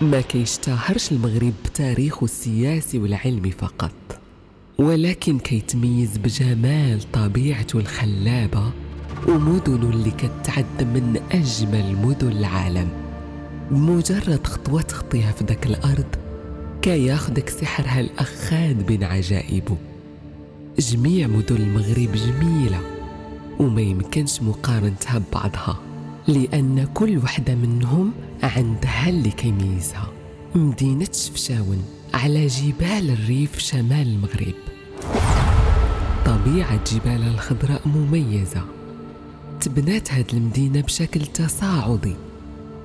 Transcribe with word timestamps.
ما 0.00 0.20
كيشتهرش 0.20 1.12
المغرب 1.12 1.52
بتاريخه 1.64 2.24
السياسي 2.24 2.98
والعلمي 2.98 3.50
فقط. 3.50 3.92
ولكن 4.78 5.38
كيتميز 5.38 6.16
بجمال 6.16 7.12
طبيعته 7.12 7.78
الخلابة 7.78 8.72
ومدن 9.28 9.90
اللي 9.90 10.10
كتعد 10.10 10.82
من 10.82 11.20
أجمل 11.32 11.96
مدن 11.96 12.28
العالم. 12.28 12.88
بمجرد 13.70 14.46
خطوة 14.46 14.82
تخطيها 14.82 15.32
في 15.32 15.44
ذاك 15.44 15.66
الأرض 15.66 16.06
كياخدك 16.82 17.48
سحرها 17.48 18.00
الأخاد 18.00 18.86
بين 18.86 19.04
عجائبه. 19.04 19.76
جميع 20.78 21.26
مدن 21.26 21.56
المغرب 21.56 22.12
جميلة 22.12 22.80
وما 23.60 23.80
يمكنش 23.80 24.42
مقارنتها 24.42 25.18
ببعضها. 25.18 25.80
لأن 26.28 26.88
كل 26.94 27.18
وحدة 27.18 27.54
منهم 27.54 28.12
عندها 28.42 29.08
اللي 29.08 29.30
كيميزها 29.30 30.12
مدينة 30.54 31.08
شفشاون 31.12 31.84
على 32.14 32.46
جبال 32.46 33.10
الريف 33.10 33.58
شمال 33.58 34.08
المغرب. 34.08 34.54
طبيعة 36.26 36.80
جبال 36.94 37.28
الخضراء 37.28 37.88
مميزة. 37.88 38.64
تبنات 39.60 40.12
هاد 40.12 40.30
المدينة 40.32 40.80
بشكل 40.80 41.26
تصاعدي. 41.26 42.16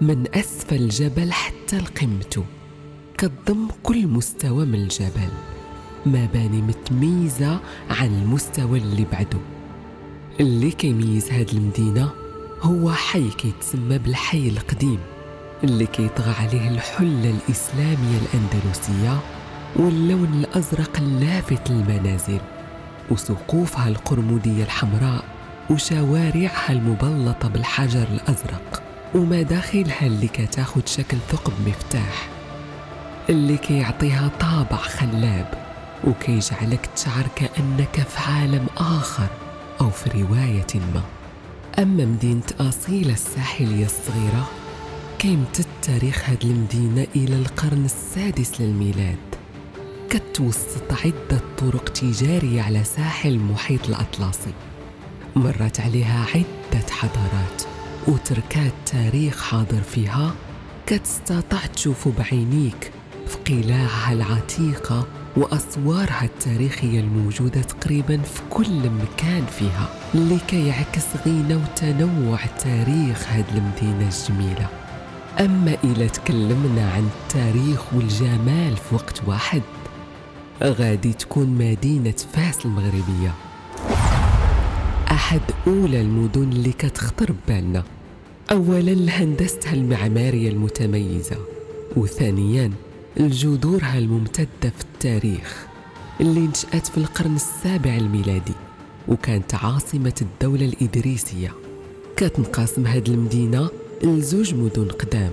من 0.00 0.24
أسفل 0.34 0.76
الجبل 0.76 1.32
حتى 1.32 1.78
لقمته 1.78 2.44
كتضم 3.18 3.68
كل 3.82 4.06
مستوى 4.06 4.64
من 4.66 4.74
الجبل. 4.74 5.30
مباني 6.06 6.62
متميزة 6.62 7.60
عن 7.90 8.22
المستوى 8.22 8.78
اللي 8.78 9.06
بعده. 9.12 9.38
اللي 10.40 10.70
كيميز 10.70 11.30
هاد 11.30 11.50
المدينة 11.50 12.19
هو 12.62 12.92
حي 12.92 13.28
كيتسمى 13.30 13.98
بالحي 13.98 14.48
القديم 14.48 14.98
اللي 15.64 15.86
كيطغى 15.86 16.34
عليه 16.40 16.68
الحلة 16.68 17.30
الإسلامية 17.30 18.18
الأندلسية 18.22 19.20
واللون 19.76 20.44
الأزرق 20.44 20.96
اللافت 20.98 21.70
للمنازل 21.70 22.40
وسقوفها 23.10 23.88
القرمودية 23.88 24.64
الحمراء 24.64 25.24
وشوارعها 25.70 26.72
المبلطة 26.72 27.48
بالحجر 27.48 28.02
الأزرق 28.02 28.82
ومداخلها 29.14 30.06
اللي 30.06 30.28
كتاخد 30.28 30.88
شكل 30.88 31.16
ثقب 31.28 31.52
مفتاح 31.66 32.28
اللي 33.28 33.56
كيعطيها 33.56 34.30
طابع 34.40 34.76
خلاب 34.76 35.54
وكيجعلك 36.04 36.86
تشعر 36.96 37.26
كأنك 37.36 38.00
في 38.08 38.30
عالم 38.30 38.66
آخر 38.76 39.26
أو 39.80 39.90
في 39.90 40.22
رواية 40.22 40.66
ما. 40.94 41.02
أما 41.78 42.04
مدينة 42.04 42.42
أصيلة 42.60 43.12
الساحلية 43.12 43.84
الصغيرة 43.84 44.50
كيمتد 45.18 45.66
تاريخ 45.82 46.30
هاد 46.30 46.44
المدينة 46.44 47.06
إلى 47.16 47.36
القرن 47.36 47.84
السادس 47.84 48.60
للميلاد. 48.60 49.16
كتوسط 50.10 50.92
عدة 51.04 51.40
طرق 51.58 51.88
تجارية 51.88 52.62
على 52.62 52.84
ساحل 52.84 53.28
المحيط 53.28 53.88
الأطلسي. 53.88 54.52
مرت 55.36 55.80
عليها 55.80 56.26
عدة 56.34 56.86
حضارات 56.90 57.62
وتركات 58.08 58.72
تاريخ 58.86 59.42
حاضر 59.42 59.82
فيها. 59.82 60.34
كتستطيع 60.86 61.66
تشوفه 61.66 62.12
بعينيك 62.18 62.92
في 63.26 63.36
قلاعها 63.54 64.12
العتيقة 64.12 65.06
وأسوارها 65.36 66.24
التاريخية 66.24 67.00
الموجودة 67.00 67.60
تقريبا 67.60 68.16
في 68.16 68.40
كل 68.50 68.90
مكان 68.90 69.46
فيها 69.46 69.88
اللي 70.14 70.38
كيعكس 70.48 71.06
غينة 71.26 71.62
وتنوع 71.64 72.38
تاريخ 72.58 73.28
هاد 73.28 73.44
المدينة 73.54 74.08
الجميلة. 74.08 74.68
أما 75.40 75.76
إذا 75.84 76.06
تكلمنا 76.06 76.92
عن 76.92 77.08
التاريخ 77.22 77.94
والجمال 77.94 78.76
في 78.76 78.94
وقت 78.94 79.22
واحد 79.26 79.62
غادي 80.62 81.12
تكون 81.12 81.46
مدينة 81.48 82.14
فاس 82.32 82.64
المغربية. 82.66 83.34
أحد 85.10 85.40
أولى 85.66 86.00
المدن 86.00 86.42
اللي 86.42 86.72
كتخطر 86.72 87.32
ببالنا. 87.32 87.84
أولا 88.52 88.90
لهندستها 88.90 89.74
المعمارية 89.74 90.48
المتميزة 90.50 91.36
وثانيا 91.96 92.72
لجذورها 93.16 93.98
الممتدة 93.98 94.48
في 94.62 94.82
التاريخ 94.84 95.66
اللي 96.20 96.40
نشأت 96.40 96.86
في 96.86 96.98
القرن 96.98 97.34
السابع 97.36 97.96
الميلادي 97.96 98.52
وكانت 99.08 99.54
عاصمة 99.54 100.14
الدولة 100.22 100.64
الإدريسية. 100.64 101.52
كتنقسم 102.16 102.86
هاد 102.86 103.08
المدينة 103.08 103.68
لزوج 104.04 104.54
مدن 104.54 104.88
قدام 104.88 105.30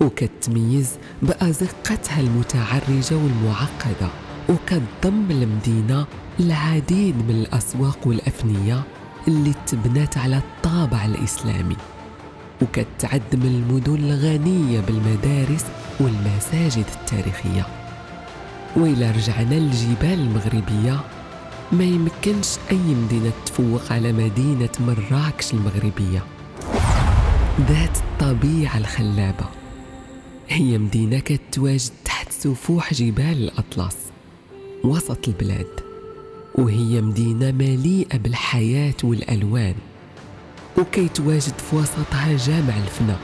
وكتميز 0.00 0.90
بأزقتها 1.22 2.20
المتعرجة 2.20 3.16
والمعقدة. 3.16 4.08
وكتضم 4.48 5.30
المدينة 5.30 6.06
العديد 6.40 7.16
من 7.16 7.30
الأسواق 7.30 7.98
والأفنية 8.06 8.82
اللي 9.28 9.54
تبنات 9.66 10.18
على 10.18 10.36
الطابع 10.36 11.04
الإسلامي. 11.04 11.76
وكتعد 12.64 13.22
من 13.32 13.46
المدن 13.46 13.94
الغنية 13.94 14.80
بالمدارس 14.80 15.64
والمساجد 16.00 16.84
التاريخية. 17.00 17.66
وإلى 18.76 19.10
رجعنا 19.10 19.54
للجبال 19.54 20.18
المغربية 20.20 21.00
ما 21.72 21.84
يمكنش 21.84 22.48
أي 22.70 22.76
مدينة 22.76 23.32
تفوق 23.46 23.92
على 23.92 24.12
مدينة 24.12 24.68
مراكش 24.80 25.54
المغربية. 25.54 26.24
ذات 27.68 27.96
الطبيعة 27.96 28.78
الخلابة. 28.78 29.46
هي 30.48 30.78
مدينة 30.78 31.18
كتواجد 31.18 31.92
تحت 32.04 32.32
سفوح 32.32 32.94
جبال 32.94 33.42
الأطلس 33.42 33.96
وسط 34.84 35.28
البلاد. 35.28 35.80
وهي 36.54 37.00
مدينة 37.00 37.50
مليئة 37.50 38.18
بالحياة 38.18 38.94
والألوان. 39.04 39.74
وكيتواجد 40.78 41.58
في 41.70 41.76
وسطها 41.76 42.36
جامع 42.36 42.76
الفنا 42.76 43.16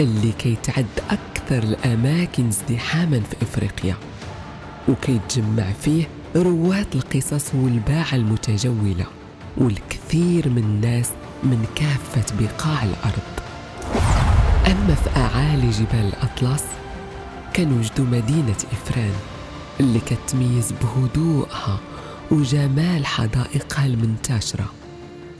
اللي 0.00 0.32
كيتعد 0.32 0.86
أكثر 1.10 1.58
الأماكن 1.62 2.48
ازدحاما 2.48 3.20
في 3.20 3.36
إفريقيا. 3.42 3.96
وكيتجمع 4.88 5.72
فيه 5.82 6.08
رواة 6.36 6.86
القصص 6.94 7.54
والباعة 7.54 8.14
المتجولة 8.14 9.06
والكثير 9.56 10.48
من 10.48 10.58
الناس 10.58 11.10
من 11.42 11.66
كافة 11.74 12.36
بقاع 12.40 12.84
الأرض. 12.84 13.22
أما 14.66 14.94
في 14.94 15.10
أعالي 15.16 15.70
جبال 15.70 16.12
الأطلس 16.14 16.64
كنوجدوا 17.56 18.04
مدينة 18.04 18.56
إفران 18.72 19.14
اللي 19.80 20.00
كتميز 20.00 20.72
بهدوءها 20.82 21.80
وجمال 22.30 23.06
حدائقها 23.06 23.86
المنتشرة. 23.86 24.66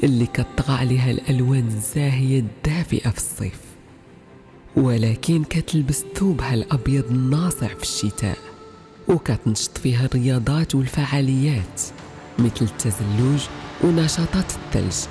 اللي 0.03 0.26
كتطغى 0.26 0.75
عليها 0.76 1.10
الألوان 1.10 1.66
الزاهية 1.66 2.38
الدافئة 2.41 3.10
في 3.10 3.16
الصيف. 3.16 3.60
ولكن 4.76 5.44
كتلبس 5.44 6.04
ثوبها 6.14 6.54
الأبيض 6.54 7.04
الناصع 7.10 7.66
في 7.66 7.82
الشتاء 7.82 8.38
وكتنشط 9.08 9.78
فيها 9.78 10.04
الرياضات 10.04 10.75
والفعاليات 10.75 11.81
مثل 12.38 12.62
التزلج 12.62 13.42
ونشاطات 13.84 14.44
الثلج 14.50 15.08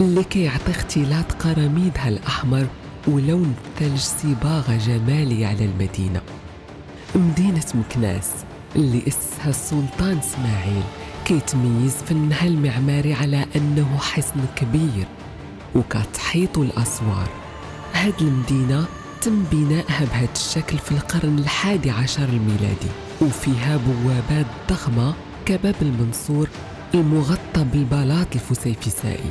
اللي 0.00 0.24
كيعطي 0.24 0.70
اختلاط 0.70 1.32
قراميدها 1.32 2.08
الأحمر 2.08 2.66
ولون 3.08 3.54
الثلج 3.64 3.98
صباغة 3.98 4.76
جمالية 4.76 5.46
على 5.46 5.64
المدينة. 5.64 6.22
مدينة 7.14 7.64
مكناس 7.74 8.30
اللي 8.76 9.02
أسسها 9.08 9.50
السلطان 9.50 10.18
إسماعيل. 10.18 10.82
كيتميز 11.24 11.94
فنها 11.94 12.46
المعماري 12.46 13.14
على 13.14 13.46
أنه 13.56 13.98
حصن 13.98 14.40
كبير 14.56 15.06
وكتحيط 15.74 16.58
الأسوار. 16.58 17.28
هاد 17.92 18.14
المدينة 18.20 18.84
تم 19.22 19.42
بنائها 19.52 20.04
بهذا 20.04 20.32
الشكل 20.36 20.78
في 20.78 20.92
القرن 20.92 21.38
الحادي 21.38 21.90
عشر 21.90 22.24
الميلادي 22.24 22.88
وفيها 23.22 23.76
بوابات 23.76 24.46
ضخمة 24.70 25.14
كباب 25.46 25.74
المنصور 25.82 26.48
المغطى 26.94 27.64
بالبلاط 27.72 28.34
الفسيفسائي 28.34 29.30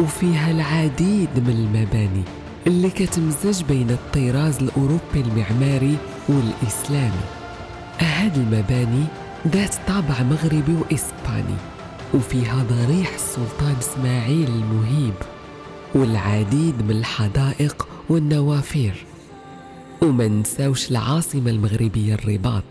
وفيها 0.00 0.50
العديد 0.50 1.28
من 1.36 1.50
المباني 1.50 2.22
اللي 2.66 2.90
كتمزج 2.90 3.62
بين 3.64 3.90
الطراز 3.90 4.56
الأوروبي 4.62 5.20
المعماري 5.20 5.96
والإسلامي. 6.28 7.24
هاد 8.00 8.36
المباني 8.36 9.04
ذات 9.46 9.74
طابع 9.88 10.22
مغربي 10.22 10.72
وإسباني 10.72 11.56
وفيها 12.14 12.62
ضريح 12.62 13.14
السلطان 13.14 13.76
إسماعيل 13.78 14.48
المهيب 14.48 15.14
والعديد 15.94 16.82
من 16.82 16.90
الحدائق 16.90 17.88
والنوافير. 18.08 19.04
وما 20.02 20.28
نساوش 20.28 20.90
العاصمة 20.90 21.50
المغربية 21.50 22.14
الرباط 22.14 22.64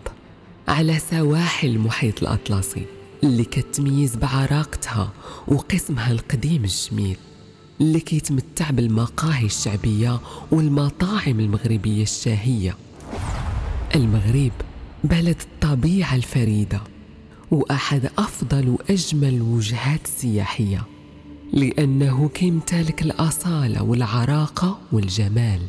على 0.68 0.98
سواحل 0.98 1.68
المحيط 1.68 2.22
الأطلسي 2.22 2.86
اللي 3.24 3.44
كتميز 3.44 4.16
بعراقتها 4.16 5.12
وقسمها 5.48 6.12
القديم 6.12 6.64
الجميل 6.64 7.16
اللي 7.80 8.00
كيتمتع 8.00 8.70
بالمقاهي 8.70 9.46
الشعبية 9.46 10.20
والمطاعم 10.50 11.40
المغربية 11.40 12.02
الشاهية. 12.02 12.76
المغرب 13.94 14.52
بلد 15.04 15.36
الطبيعة 15.40 16.14
الفريدة 16.14 16.80
وأحد 17.50 18.10
أفضل 18.18 18.68
وأجمل 18.68 19.28
الوجهات 19.28 20.04
السياحية 20.04 20.82
لأنه 21.52 22.28
كيمتلك 22.28 23.02
الأصالة 23.02 23.82
والعراقة 23.82 24.78
والجمال. 24.92 25.60